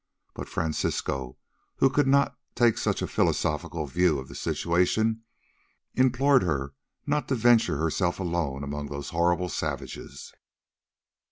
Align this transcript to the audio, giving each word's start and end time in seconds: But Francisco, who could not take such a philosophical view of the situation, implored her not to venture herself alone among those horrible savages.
But 0.33 0.49
Francisco, 0.49 1.37
who 1.75 1.87
could 1.91 2.07
not 2.07 2.35
take 2.55 2.79
such 2.79 3.03
a 3.03 3.07
philosophical 3.07 3.85
view 3.85 4.17
of 4.17 4.29
the 4.29 4.33
situation, 4.33 5.21
implored 5.93 6.41
her 6.41 6.73
not 7.05 7.27
to 7.27 7.35
venture 7.35 7.77
herself 7.77 8.19
alone 8.19 8.63
among 8.63 8.87
those 8.87 9.11
horrible 9.11 9.47
savages. 9.47 10.33